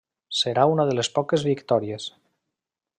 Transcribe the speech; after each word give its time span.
Serà 0.37 0.63
una 0.71 0.85
de 0.91 0.95
les 0.99 1.11
poques 1.19 1.47
victòries. 1.49 2.09